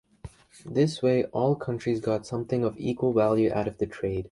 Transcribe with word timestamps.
This 0.65 1.03
way 1.03 1.25
all 1.25 1.55
countries 1.55 2.01
got 2.01 2.25
something 2.25 2.63
of 2.63 2.73
equal 2.79 3.13
value 3.13 3.51
out 3.53 3.67
of 3.67 3.77
the 3.77 3.85
trade. 3.85 4.19